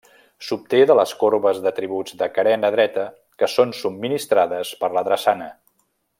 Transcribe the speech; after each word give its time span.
S'obté 0.45 0.77
de 0.91 0.95
les 0.99 1.11
corbes 1.23 1.59
d'atributs 1.65 2.15
de 2.21 2.29
carena 2.37 2.71
dreta 2.77 3.05
que 3.43 3.51
són 3.57 3.75
subministrades 3.83 4.73
per 4.81 4.91
la 4.97 5.05
drassana. 5.11 5.53